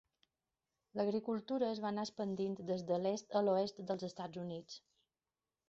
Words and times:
L'agricultura 0.99 1.69
es 1.75 1.83
va 1.83 1.91
anar 1.91 2.07
expandint 2.09 2.57
des 2.71 2.87
de 2.93 2.99
l'est 3.05 3.39
a 3.41 3.45
l'oest 3.45 3.85
dels 3.91 4.09
Estats 4.11 4.45
Units. 4.49 4.83